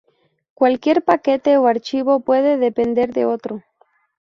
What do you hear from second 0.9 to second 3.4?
paquete o archivo puede depender de